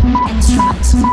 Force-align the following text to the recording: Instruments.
Instruments. 0.00 1.12